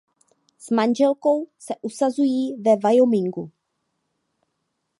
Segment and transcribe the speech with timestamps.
[0.57, 3.51] S manželkou se usazují ve Wyomingu.